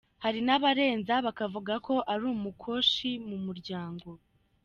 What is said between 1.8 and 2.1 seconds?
ko